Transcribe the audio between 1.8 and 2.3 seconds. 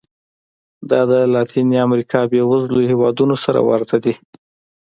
امریکا